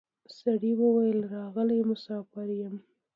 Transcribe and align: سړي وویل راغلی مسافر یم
سړي 0.37 0.71
وویل 0.81 1.19
راغلی 1.35 1.79
مسافر 1.91 2.47
یم 2.61 2.75